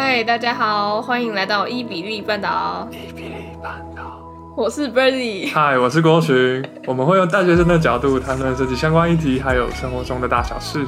[0.00, 2.86] 嗨，大家好，欢迎来到伊比利半岛。
[2.92, 4.20] 伊比利半岛，
[4.56, 5.52] 我是 Birdy。
[5.52, 6.62] 嗨，我是郭洵。
[6.86, 10.86] 我们会用大学生的角度谈论设计相关议题，还有生活中的大小事。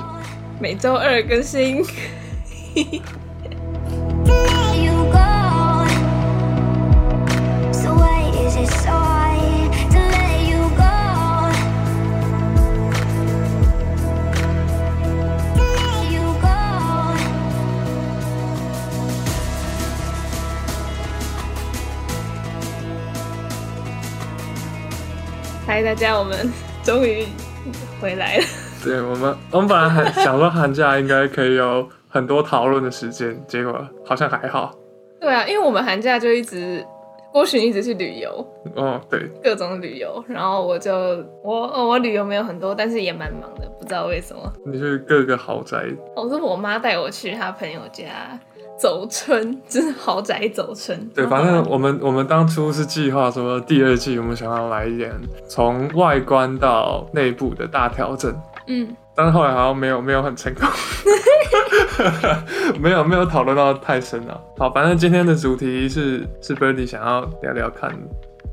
[0.60, 1.84] 每周二更新。
[25.70, 26.52] 嗨，大家，我们
[26.82, 27.24] 终于
[28.00, 28.44] 回来了。
[28.82, 34.74] 对，我们，我们本来还想说寒假应该可以有很多讨论的时间，结果好像还好。
[35.20, 36.84] 对啊，因为我们寒假就一直
[37.32, 38.44] 郭寻一直去旅游。
[38.74, 40.92] 哦，对，各种旅游，然后我就
[41.44, 44.52] 我我旅游没有很多，但是也蛮忙的，不知道为什么。
[44.66, 45.84] 你去各个豪宅？
[46.16, 48.36] 哦，是我妈带我去她朋友家。
[48.80, 50.98] 走春，就是豪宅走春。
[51.14, 55.12] 对，反正我们我们当初是计划说第二季我们想要来一点
[55.46, 58.34] 从外观到内部的大调整。
[58.68, 60.66] 嗯，但是后来好像没有没有很成功，
[62.80, 64.40] 没有没有讨论到太深了。
[64.56, 67.90] 好，反正今天的主题是是 Birdy 想要聊聊看。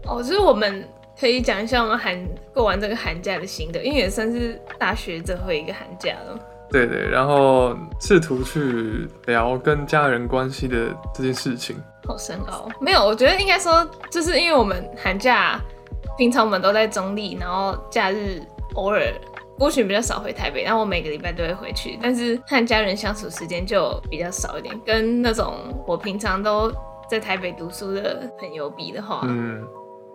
[0.08, 0.86] 哦，就是我们
[1.20, 2.18] 可以讲一下我们寒
[2.54, 6.40] 过完这个寒假的心得，因为也算是大学最后一个寒假了。
[6.70, 11.76] 对对，然后试图去聊跟家人关系的这件事情。
[12.06, 15.60] 好深奥，没有，我觉得应该说，就是因为我们寒假
[16.18, 18.42] 平常我们都在中立，然后假日
[18.76, 19.02] 偶尔
[19.58, 26.72] 郭洵比较少回台北，然后我每个礼拜都会回去，但是和家人相处时间就比较少一点，跟那种我平常都
[27.10, 29.66] 在台北读书的朋友比的话，嗯。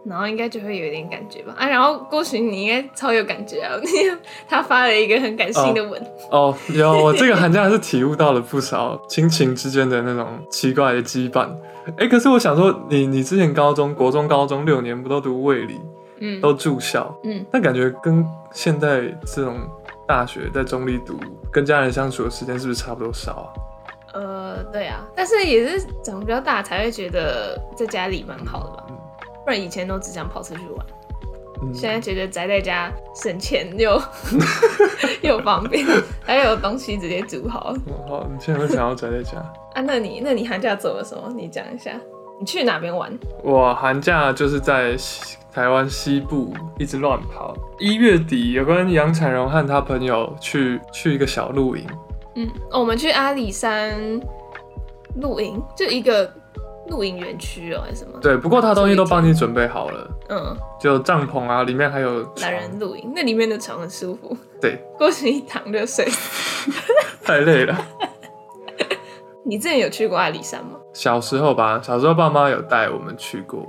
[0.05, 1.69] 然后应该就会有一点感觉吧啊！
[1.69, 3.75] 然后郭寻你应该超有感觉啊！
[4.49, 6.01] 他发了一个很感性的文
[6.31, 11.49] 哦，哦，有我这个寒假还是体悟到了不少亲情之间的那种奇怪的羁绊。
[11.97, 15.81] 哎，可是我想说，你你之前高中、国中、高中六年不都读卫理，
[16.21, 19.57] 嗯，都住校，嗯，但感觉跟现在这种
[20.07, 21.19] 大学在中立读，
[21.53, 23.51] 跟家人相处的时间是不是差不多少啊？
[24.15, 28.82] 呃，对啊，但是也是长比较大才会觉得在家里蛮好的吧。
[29.55, 30.87] 以前都只想跑出去玩，
[31.63, 34.01] 嗯、现在觉得宅在家省钱又
[35.23, 35.87] 又方便，
[36.23, 37.75] 还有东西直接煮好。
[38.09, 39.39] 好，你现在会想要宅在家
[39.75, 39.83] 啊？
[39.83, 41.33] 那你那你寒假做了什么？
[41.37, 41.93] 你讲一下，
[42.41, 43.13] 你去哪边玩？
[43.43, 44.97] 我寒假就是在
[45.53, 47.55] 台湾西部一直乱跑。
[47.79, 51.87] 一月底有跟杨彩荣和他朋友去去一个小露营。
[52.35, 54.21] 嗯，我们去阿里山
[55.21, 56.33] 露营，就一个。
[56.89, 58.19] 露营园区哦，还是什么？
[58.21, 60.11] 对，不过他东西都帮你准备好了。
[60.29, 64.37] 嗯，就帐篷啊，里面还有懒人露营，那里面的床很舒服。
[64.61, 66.07] 对，过去一躺就睡。
[67.23, 67.77] 太累了。
[69.45, 70.79] 你之前有去过阿里山吗？
[70.93, 73.61] 小时候吧，小时候爸妈有带我们去过。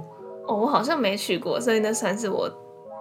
[0.47, 2.49] 哦，我好像没去过，所以那算是我。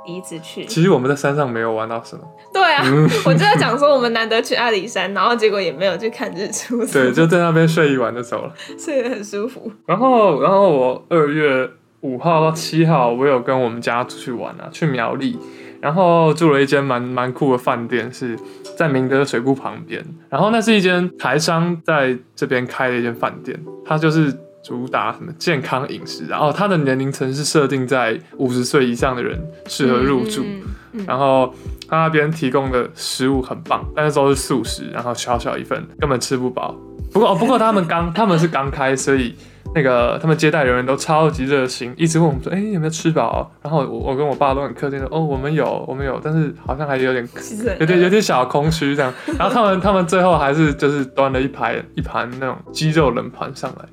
[0.05, 2.23] 第一次去，其实我们在山上没有玩到什么。
[2.53, 2.85] 对啊，
[3.25, 6.85] 我就在讲说我们难得去阿里山，然后结果也没有去看日出。
[6.93, 9.71] 对，就在那边睡一晚就走了， 睡得很舒服。
[9.87, 11.69] 然后，然后我二月
[12.01, 15.39] 五号到七号，我有跟我们家出去玩啊，去苗栗，
[15.81, 18.37] 然后住了一间蛮蛮酷的饭店，是
[18.77, 20.05] 在明德水库旁边。
[20.29, 24.35] 然后那是一间台商在这边开的一间饭店，它就是。
[24.63, 31.53] 主打什么健康饮食，然后它的年龄层是设定在五十岁以上的人适合入住，嗯嗯嗯、然后
[31.89, 36.75] 他那边提供的食物很棒，但是都是素食，然后小小一份根本吃不饱。
[37.13, 39.35] 不过哦，不过他们刚他们是刚开，所以
[39.75, 43.51] 那个他们接待人员都超级热心，一直问我们说，哎，有没有吃饱？
[43.63, 47.29] 然后我我跟我爸都很客气说，哦，我们有，我们有，但是好像还有点
[47.81, 49.13] 有点有点小空虚这样。
[49.39, 53.85] 然后他们他们最后还是就是端了一盘一盘那种鸡肉冷盘上来。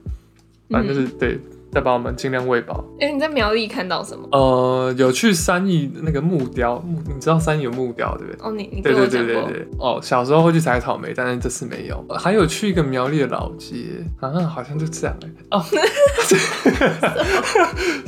[0.70, 1.40] 反正就是对，
[1.72, 2.84] 再把我们尽量喂饱。
[3.00, 4.28] 哎、欸，你在苗栗看到什么？
[4.32, 8.48] 呃，有去三义那个木雕，木你知道三义有木雕对不对？
[8.48, 8.82] 哦，你你。
[8.82, 9.68] 对对对对对。
[9.80, 12.06] 哦，小时候会去采草莓，但是这次没有。
[12.18, 13.76] 还有去一个苗栗的老街，
[14.20, 15.30] 啊，好像就这样哎。
[15.52, 15.66] 哦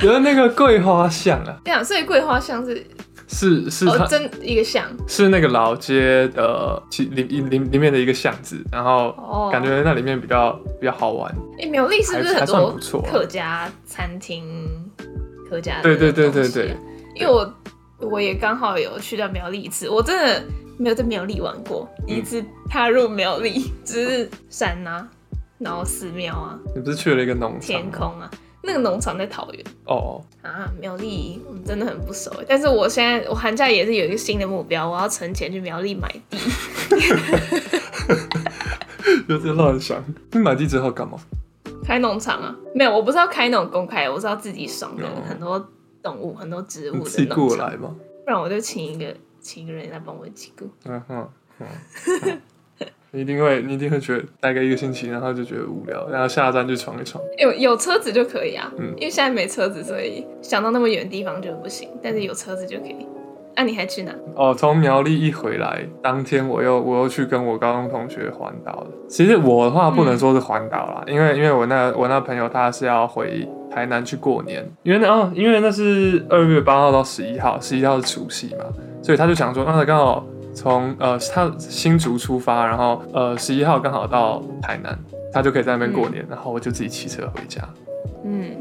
[0.00, 1.60] 有那个桂花巷啊。
[1.64, 2.84] 对啊，所以桂花巷是。
[3.32, 11.34] 是是它，真一个巷，是那个老街的其里里里里面的一个巷子，然后感觉那里面比较比较好玩。
[11.58, 12.78] 哎，苗栗是不是很多
[13.10, 14.44] 客家餐厅？
[15.48, 16.76] 客家的对对对对对，
[17.14, 17.54] 因为我
[17.98, 20.42] 我也刚好有去到苗栗一次，我真的
[20.78, 25.06] 没有在苗栗玩过，第一次踏入苗栗， 只是山啊，
[25.58, 26.58] 然后寺庙啊。
[26.74, 27.60] 你不是去了一个农场？
[27.60, 28.30] 天空啊。
[28.62, 36.38] 那个农场在桃园哦啊，苗栗我们真的很不熟，但是我现在我寒假也是有一个新的目标，我要存钱去苗栗买地。
[39.28, 41.18] 有点乱想，你买地之后干嘛？
[41.84, 42.54] 开农场啊？
[42.74, 45.68] 没有，我不是要开那种公开，我是要自己爽的，嗯、很多
[46.00, 47.94] 动物、很多植物的过来吗？
[48.24, 50.70] 不然我就请一个请一个人来帮我记录。
[50.84, 51.28] 嗯哼，
[51.58, 51.66] 嗯，
[53.14, 57.22] 你一定会，你一定会觉得待个一个星期，然后就觉得无聊，然后下站就闯一闯。
[57.36, 61.90] 有有车子就可以啊，嗯，因为现在没车子，所以想到那么远的地方就不行。
[62.02, 63.06] 但是有车子就可以。
[63.54, 64.12] 那、啊、你还去哪？
[64.34, 68.86] 哦，从苗栗一回来，当天我又我又去跟我高中同学环岛了。
[69.10, 78.64] 其实我的话不能说是环岛啦，嗯、因为因为我那我那朋友他是要回台南去过年，因为那哦，因为那是二月八号到十一号，十一号是除夕嘛，
[79.02, 84.98] 所以他就想说，那他刚好从呃他新竹出发，然后呃十一号刚好到台南，
[85.32, 87.62] 他就可以在那边过年，嗯、然后我就自己骑车回家。
[88.24, 88.54] 嗯，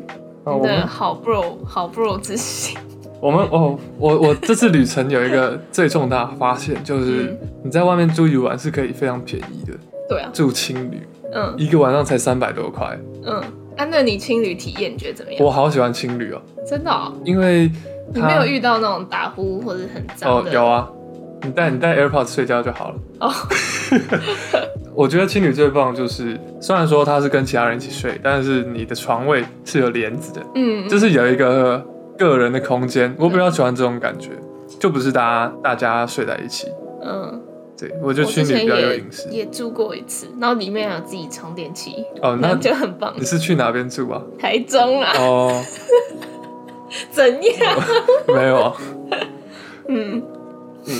[0.45, 2.77] 你的好 bro 好 bro 之行。
[3.21, 9.77] 我们哦，我我这次旅程有一个最重大的发现，就是你在外面住一晚是可以非常便宜的。
[10.09, 12.97] 对啊，住青旅，嗯，一个晚上才三百多块。
[13.23, 13.35] 嗯，
[13.77, 15.45] 啊，那你青旅体验你觉得怎么样？
[15.45, 17.71] 我好喜欢青旅哦，真的哦，因为
[18.11, 20.49] 你没有遇到那种打呼或者很脏的。
[20.49, 20.89] 哦，有啊，
[21.43, 22.95] 你带你带 AirPods 睡觉就好了。
[23.19, 23.31] 哦，
[24.95, 31.85] 我觉得青旅最棒就是，虽然说它是跟其他人一起睡，但是你的床位是有帘子的，嗯，就是有一个。
[32.17, 36.67] 个人的空间，我比较喜欢这种感觉，嗯、就不是大家大家睡在一起。
[37.01, 37.41] 嗯，
[37.75, 39.27] 对，我就去你比较有隐私。
[39.31, 43.11] 也住过一次，然后里面有自己充电器，哦，那就很棒。
[43.17, 44.21] 你是去哪边住啊？
[44.37, 45.11] 台中啊。
[45.17, 45.63] 哦。
[47.09, 47.75] 怎样？
[47.75, 47.81] 哦、
[48.35, 48.75] 没有。
[49.87, 50.21] 嗯
[50.85, 50.95] 嗯。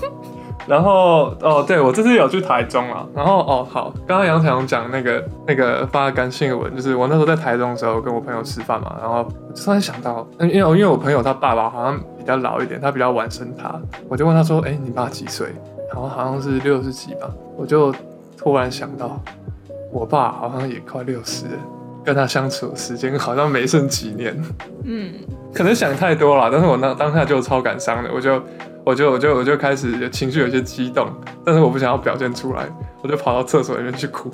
[0.68, 3.04] 然后哦，对，我这次有去台中啊。
[3.14, 13.74] 然后哦，好，刚刚杨彩虹讲那个那个发干性的文，就是我那时候在台中的时候跟我朋友吃饭嘛，然后突然想到，因为因为我朋友他爸爸好像比较老一点，他比较晚生他，
[14.08, 15.48] 我就问他说，哎，你爸几岁？
[15.92, 17.28] 然后好像是六十几吧。
[17.56, 17.92] 我就
[18.38, 19.20] 突然想到，
[19.92, 21.52] 我爸好像也快六十了，
[22.04, 24.36] 跟他相处的时间好像没剩几年。
[24.84, 25.12] 嗯，
[25.54, 28.42] 可能想太多了，但是我那当下就超感伤的，我就。
[28.84, 31.08] 我就我就我就开始情绪有些激动，
[31.44, 32.68] 但是我不想要表现出来，
[33.00, 34.28] 我就跑到厕所里面去哭，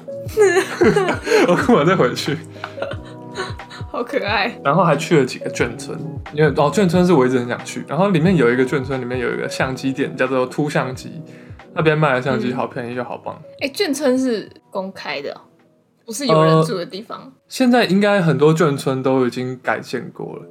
[1.46, 2.34] 我哭完再回去，
[3.92, 4.58] 好可爱。
[4.64, 5.98] 然后还去了几个眷村，
[6.32, 11.20] 因为哦眷村是我一直很想去，然后里面有一个眷村里面有一个相机店叫做凸相机，
[11.74, 13.38] 那边卖的相机好便宜又好棒。
[13.60, 15.38] 哎、嗯，眷村是公开的，
[16.06, 17.20] 不是有人住的地方。
[17.20, 20.42] 呃、现在应该很多眷村都已经改建过了，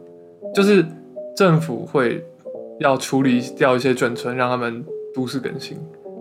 [0.53, 0.85] 就是
[1.35, 2.23] 政府会。
[2.79, 5.75] 要处理掉一些眷村，让他们都市更新，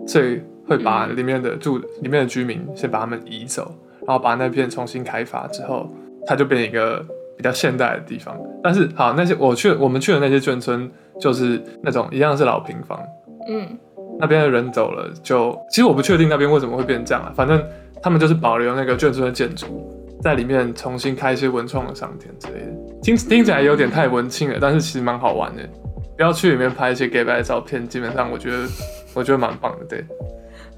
[0.07, 3.71] 所以会把里面的住里面的居民先把他们移走，
[4.07, 5.87] 然后把那片重新开发之后，
[6.25, 7.05] 它就变成一个
[7.37, 8.35] 比较现代的地方。
[8.63, 10.89] 但是好，那些我去我们去的那些眷村，
[11.21, 12.99] 就是那种一样是老平房，
[13.47, 13.77] 嗯，
[14.19, 17.31] 那边的人走了就，就其实我不确定那边为什么会变成这样啊。
[17.35, 17.63] 反正
[18.01, 19.87] 他们就是保留那个眷村的建筑，
[20.27, 25.63] 在里面重新开一些文创的商店之类的，听听起来有点太文青了，但是其实蛮好玩的。
[26.17, 28.67] 不要去里面拍一些 gay 白的照片，基本上我觉得
[29.13, 30.05] 我觉得蛮棒的，对。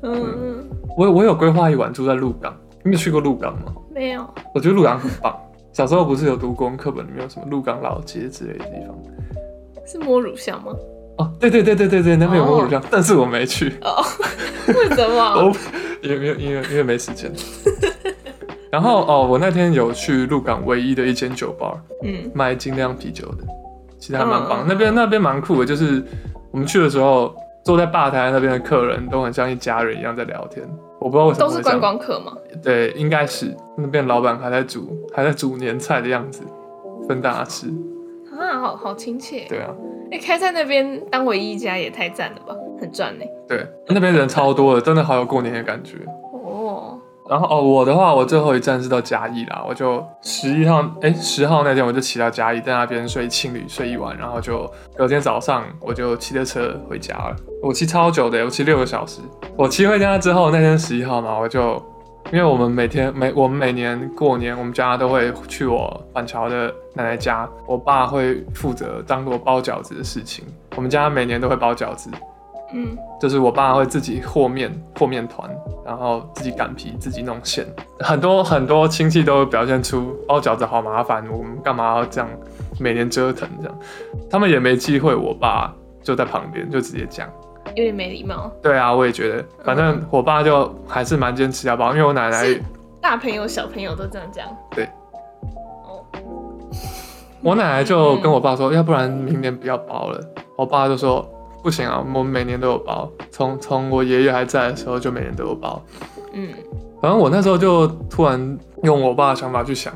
[0.04, 2.56] 嗯，嗯我我有规划一晚住在鹿港，
[2.86, 3.74] 你有去过鹿港吗？
[3.92, 4.24] 没有。
[4.54, 5.36] 我觉得鹿港很棒。
[5.74, 8.96] 小时候不是有读过课本里面有什么鹿港老街之类的地方？
[9.88, 10.74] 是摸乳巷吗？
[11.18, 13.74] 哦，对对对对对对，那边有摸乳巷，哦、但是我没去。
[13.82, 14.04] 哦，
[14.68, 15.52] 为什么？
[16.04, 17.32] 因为因为因为没时间。
[18.72, 23.44] 然后哦，我那天有去鹿港唯一的一间酒吧，嗯，卖精酿啤酒的。
[23.98, 26.02] 其实还蛮棒，嗯、那边那边蛮酷的，就是
[26.52, 27.36] 我们去的时候，
[27.66, 30.66] 坐在吧台那边的客人都很像一家人一样在聊天。
[31.00, 31.48] 我不知道为什么。
[31.48, 32.32] 都是观光客吗？
[32.64, 36.44] 对，应该是那边老板还在煮还在煮年菜的样子，
[37.08, 37.68] 分大家吃。
[38.38, 39.46] 啊，好好亲切。
[39.50, 39.70] 对啊，
[40.12, 43.26] 哎、欸，开在那边当唯一一家也太赞了吧，很赚呢。
[43.50, 45.98] 对，那边人超多的，真的好有过年的感觉。
[47.30, 54.68] 然后哦，我的话，我最后一站是到嘉义啦，我就十一号，哎，十号那天我就骑到嘉义，在那边睡青旅睡一晚，然后就
[54.98, 57.36] 隔天早上我就骑着车回家了。
[57.62, 59.22] 我骑超久的，我骑六个小时。
[59.56, 61.74] 我骑回家之后，那天十一号嘛，我就
[62.32, 70.44] 因为我们每天每我们每年过年，我们家都会去我板桥的奶奶家，我爸会负责当做包饺子的事情。
[70.76, 72.10] 我们家每年都会包饺子。
[72.72, 75.50] 嗯，就是我爸会自己和面和面团，
[75.84, 77.66] 然后自己擀皮，自己弄馅。
[78.00, 82.30] 很多很多亲戚都表现出包饺子好麻烦，我们干嘛要这样
[82.80, 83.80] 每年折腾这样？
[84.30, 85.74] 他们也没机会，我爸
[86.04, 87.28] 就在旁边就直接讲，
[87.76, 88.52] 有点没礼貌。
[88.62, 92.46] 对啊，我也觉得，反正我爸就还是蛮坚持要包，因为我奶奶
[93.02, 94.46] 大朋友小朋友都这样讲。
[94.76, 94.86] 对。
[95.86, 96.06] 哦。
[97.42, 100.22] 我奶奶就跟我爸说，要不然明年不要包了。
[100.56, 101.28] 我爸就说。
[101.64, 105.82] 不行啊，我们每年都有包，从从我爷爷还在的时候就每年都有包。
[106.34, 106.50] 嗯，
[107.02, 109.94] 反正我那时候就突然用我爸的想法去想，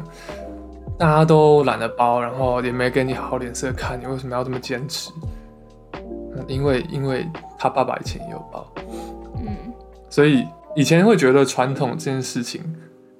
[0.98, 5.12] 大家都懒得包，然后也没给你好脸色看，你为什么要这么坚持？
[6.48, 7.26] 因为因为
[7.58, 8.68] 他爸爸以前也有包，
[9.38, 9.56] 嗯，
[10.10, 12.62] 所以以前会觉得传统这件事情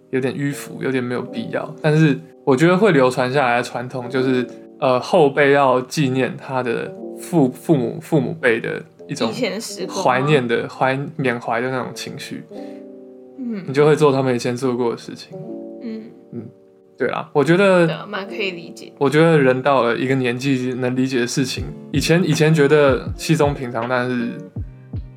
[0.10, 1.74] 有点迂腐，有点没有必要。
[1.82, 4.46] 但是我觉得会流传下来的传统，就是
[4.84, 9.32] 呃后辈要纪念他的父父母父母辈的一种
[9.88, 12.44] 怀念的怀缅怀的那种情绪。
[13.40, 15.38] 嗯，你就会做他们以前做过的事情。
[15.82, 16.50] 嗯嗯，
[16.98, 18.92] 对啦，我觉得蛮可以理解。
[18.98, 21.64] 我觉得人到了一个年纪能理解的事情，
[21.94, 24.32] 以前以前觉得稀松平常，但是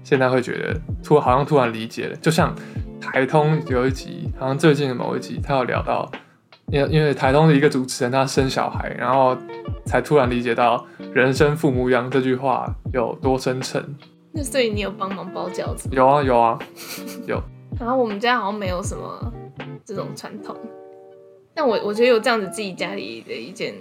[0.04, 2.14] 现在会觉得突好像突然理解了。
[2.22, 2.54] 就像
[3.00, 6.08] 台通有一集，好像最近的某一集，他有聊到，
[6.68, 9.36] 因为因为台通的一个主持人他生小孩，然后
[9.84, 13.96] 才突然理解到“人生父母养”这句话有多深沉。
[14.32, 15.88] 那所以你有帮忙包饺子？
[15.92, 16.58] 有啊有啊
[17.26, 17.42] 有。
[17.78, 19.32] 然后我们家好像没有什么
[19.84, 20.56] 这种传统，
[21.54, 23.74] 但我我觉得有这样子自己家里的一件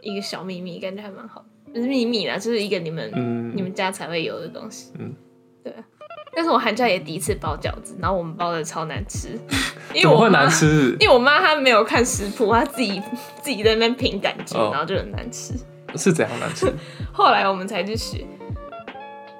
[0.00, 4.92] 一个小秘密，感觉还蛮好，不是秘密啦，就是一个你们、嗯、你们家才会有的东西。
[4.98, 5.14] 嗯，
[5.64, 5.74] 对。
[6.34, 9.38] 但是我寒假也第一次包饺子，然后我们包的超难吃，
[9.92, 10.96] 因为我会难吃？
[11.00, 13.02] 因为我妈她没有看食谱，她自己
[13.42, 15.54] 自己在那边凭感觉，然后就很难吃。
[15.92, 16.72] 哦、是怎样难吃？
[17.12, 18.24] 后来我们才去学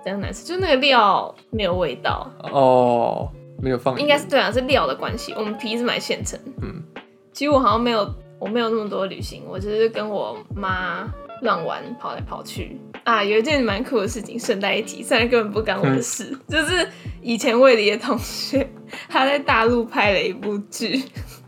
[0.02, 3.30] 怎样难吃，就那个料没有味道哦。
[3.62, 5.34] 没有放，应该是对啊，是料的关系。
[5.36, 6.40] 我们皮是买现成。
[6.62, 6.82] 嗯，
[7.30, 11.06] 其实我好像没有，我没有那么多旅行，我只是跟我妈
[11.42, 13.22] 乱玩，跑来跑去啊。
[13.22, 16.88] 有一件蛮酷的事情，顺带一提，虽然根本不干我的事，嗯、就是
[17.20, 18.68] 以前魏理的同学，
[19.08, 21.02] 他在大陆拍了一部剧，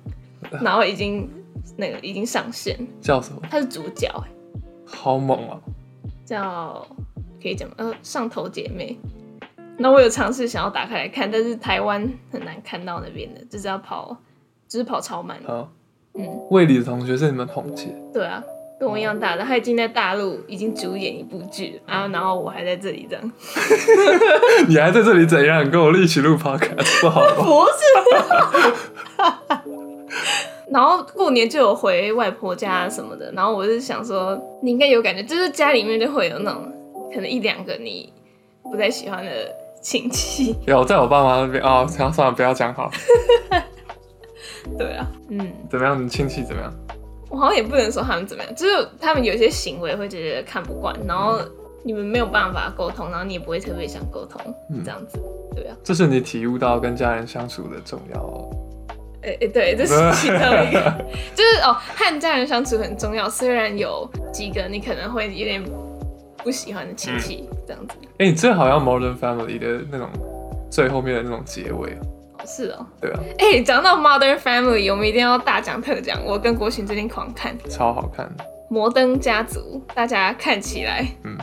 [0.62, 1.28] 然后已经
[1.76, 3.40] 那个已经上线，叫什么？
[3.50, 4.08] 他是主角，
[4.86, 5.60] 好猛啊！
[6.24, 6.86] 叫
[7.42, 7.74] 可以讲吗？
[7.78, 8.98] 呃，上头姐妹。
[9.78, 14.16] 那我有尝试想要打开来看，但是台湾很难看到那边的，就是要跑，
[14.68, 15.38] 就是跑超慢。
[15.44, 15.72] 好，
[16.14, 17.88] 嗯，魏理的同学是你们同届？
[18.12, 18.44] 对啊，
[18.82, 23.32] 跟我一样大的，他已经在大陆已经主演一部剧，然后然后我还在这里这样。
[24.66, 25.70] 你还在这里怎样？
[25.70, 27.28] 跟我一起录 podcast 不好吗？
[27.36, 27.80] 不是。
[30.72, 36.62] 然后过年就有回外婆家什么的，然后我就想说，你应该有感觉，就是家里面就会有那种
[37.14, 38.12] 可能一两个你
[38.64, 39.30] 不太喜欢的。
[39.80, 42.88] 亲戚 有在我爸妈那边啊，算、哦、算了，不要讲好。
[44.78, 46.00] 对啊，嗯，怎么样？
[46.00, 46.72] 你亲戚怎么样？
[47.32, 51.40] 我好像也不能说他们怎么样，就是他们有些行为会觉得看不惯，然后
[51.82, 55.18] 你们没有办法沟通，然后你也不会特别想沟通，嗯、这样子，
[55.56, 55.74] 对啊。
[55.82, 58.50] 这是你体悟到跟家人相处的重要。
[59.22, 63.30] 哎哎、欸欸，对，这是其中一个，就是哦，和家人相处很重要。
[63.30, 65.62] 虽然有几个你可能会有点
[66.44, 67.94] 不喜欢的亲戚，嗯、这样子。
[68.18, 70.08] 哎、欸，你这好像 Modern Family 的那种
[70.70, 72.06] 最后面的那种结尾哦，
[72.46, 73.20] 是哦，对啊。
[73.38, 76.18] 哎、欸，讲到 Modern Family，我们一定要大讲特讲。
[76.24, 78.30] 我跟国群最近狂看，超好看。
[78.68, 81.36] 摩登家族，大家看起来，嗯，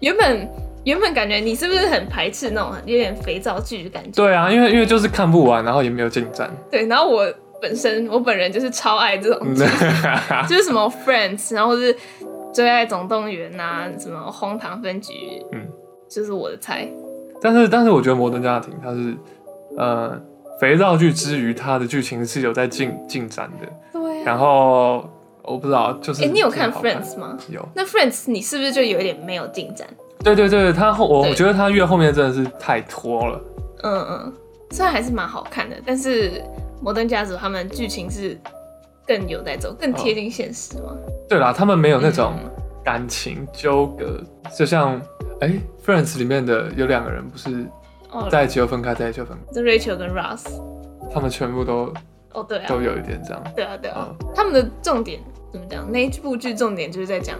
[0.00, 0.48] 原本
[0.84, 4.22] 原本感觉你是不是很排斥那种有点肥皂剧的感觉？
[4.22, 6.50] 对啊，因为因为就是看不完，然后也没有进展。
[6.70, 7.26] 对，然后我
[7.60, 9.64] 本身我本人就是超爱这种剧，
[10.48, 11.96] 就是什么 Friends，然后是。
[12.50, 15.12] 最爱总动员呐、啊，什么荒唐分局，
[15.52, 15.68] 嗯，
[16.08, 16.88] 就是我的菜。
[17.42, 19.14] 但是，但是我觉得《摩登家庭》它是，
[19.76, 20.20] 呃，
[20.60, 23.66] 肥皂剧之余，它的剧情是有在进进展的。
[23.92, 24.24] 对、啊。
[24.24, 25.08] 然后
[25.42, 27.38] 我不知道，就是哎、欸，你有看《Friends》吗？
[27.48, 27.66] 有。
[27.74, 29.86] 那《Friends》你是不是就有一点没有进展？
[30.22, 33.40] 对对对，他后我我觉得他越后面真的是太拖了。
[33.82, 34.32] 嗯嗯，
[34.70, 36.30] 虽然还是蛮好看的，但是
[36.82, 38.38] 《摩登家族》他们剧情是。
[39.08, 40.94] 更有在走，更贴近现实吗？
[41.30, 42.34] 对啦，他们没有那种
[42.84, 45.00] 感情纠葛，嗯、就像
[45.40, 47.64] 哎、欸、，Friends 里面的有两个人不是
[48.30, 50.46] 在一起又分开，在一起又分开，这 Rachel 跟 Ross，
[51.12, 51.92] 他们全部都
[52.32, 55.20] 哦对啊，都有一点这样，对啊对啊，嗯、他们的重点
[55.52, 55.90] 怎么讲？
[55.90, 57.38] 那一部剧重点就是在讲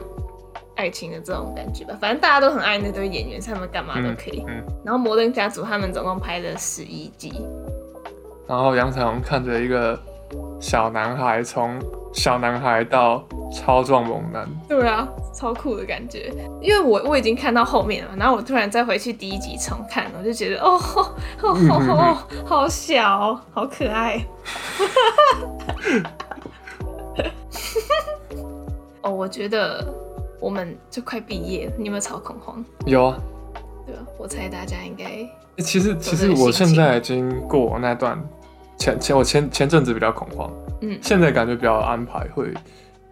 [0.77, 1.97] 爱情的这种感觉吧。
[2.01, 4.45] 反正大家都很爱那堆演员，他们干嘛都可以。
[4.47, 7.47] 嗯，嗯然后摩登家族他们总共拍了十一集，
[8.47, 9.99] 然后杨彩虹看着一个。
[10.61, 11.81] 小男孩从
[12.13, 16.33] 小男孩到超壮猛男，对啊，超酷的感觉。
[16.61, 20.78] 因为我我已经看到后面了，然后我突然再回去第一集重看，我就觉得 哦，
[21.43, 24.23] 哦，哦， 好小，好可爱。
[29.02, 29.85] 哦，我觉得
[30.40, 32.64] 我们就快毕业了，你有没有超恐慌？
[32.85, 33.19] 有啊。
[33.87, 35.26] 对啊，我猜大家应该。
[35.62, 38.19] 其实其实我现在已经过那段。
[38.76, 40.49] 前前我前前阵子比较恐慌，
[40.83, 42.45] 嗯，现在感觉比较安排会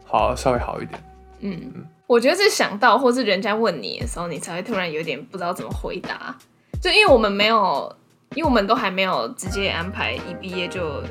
[0.06, 1.00] 好稍微好一点，
[1.40, 1.60] 嗯。
[1.74, 6.34] 嗯，我觉得是想到或是人家问你的时候，你才会突然有点不知道怎么回答，
[6.80, 7.92] 就因为我们没有
[8.34, 11.02] 因为我们都还没有直接安排一毕业就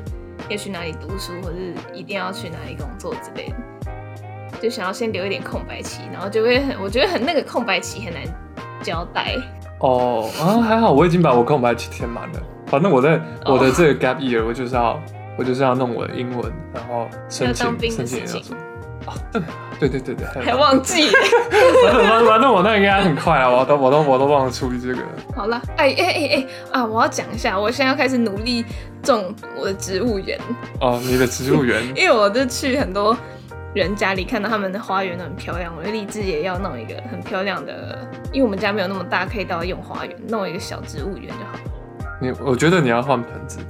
[0.48, 8.22] 要去哪里读书，或是一定要去哪里工作之类的，就想要先留一点空白期，然后就会很，我觉得很那个空白期很难
[8.82, 9.36] 交代。
[9.80, 12.42] 哦啊，还好我已经把我空白期填满了。
[12.66, 14.98] 反正我在我的这个 gap year，我就是要
[15.36, 18.56] 我就是要弄我的英文，然后申请申请研究所。
[19.06, 19.14] 啊，
[19.78, 21.08] 对对对对对，还忘记。
[21.86, 24.98] 反正反正我那应该很快啊，我都我都我都忘了处理这个。
[25.32, 28.64] 好了，哎哎哎哎啊，我要讲一下，我现在要开始努力
[29.04, 30.36] 种我的植物园。
[30.80, 31.80] 哦，你的植物园？
[31.94, 33.16] 因为我就去很多
[33.74, 37.96] 人家里看到他们的花园都很漂亮，我就立志也要弄一个很漂亮的，
[38.32, 41.52] 因为我们家没有那么大，可以到用花园弄一个小植物园就好。
[42.20, 43.60] 你我觉得你要换盆子。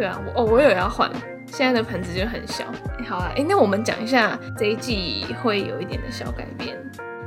[0.00, 1.10] 对啊，我哦我有要换。
[1.44, 2.64] 现在的盆子就很小。
[3.00, 6.74] 欸、好啊，哎、欸，那我们讲一下这一季会有一点的小改变。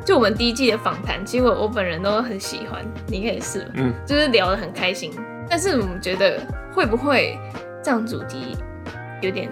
[0.03, 5.13] 就我们第一季的访谈，其实我我本人都很喜欢，你可以试，嗯，就是聊得很开心。
[5.47, 6.39] 但是我们觉得
[6.73, 7.37] 会不会
[7.83, 8.57] 这样主题
[9.21, 9.47] 有点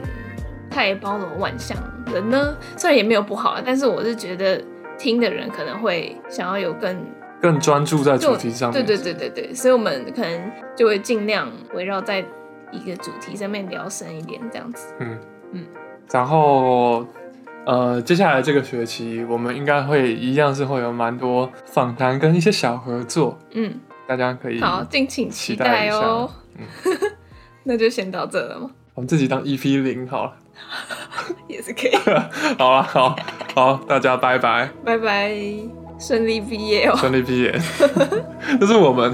[0.68, 2.58] 太包罗万象了呢？
[2.76, 4.60] 虽然也没有不好啊，但是我是觉得
[4.98, 7.06] 听的人可能会想要有更
[7.40, 8.84] 更专注在主题上面。
[8.84, 12.26] 对对对对对，所以我们可能就会尽量围绕在。
[12.72, 14.94] 一个主题上面聊深一点，这样子。
[15.00, 15.18] 嗯
[15.54, 15.66] 嗯，
[16.12, 17.06] 然后
[17.66, 23.38] 呃，接下来这个学期我们应该会一样是会有蛮多访谈跟一些小合作。
[23.52, 23.74] 嗯，
[24.08, 26.30] 大家可以好敬请期待哦。
[26.58, 26.66] 嗯，
[27.64, 28.70] 那就先到这了吗？
[28.94, 30.34] 我们自己当 EP 零好了，
[31.48, 31.96] 也是可以。
[32.58, 33.16] 好了，好
[33.56, 35.34] 好，大家拜拜，拜拜，
[36.00, 37.58] 顺利毕业哦，顺利毕业，
[38.60, 39.14] 这是我们。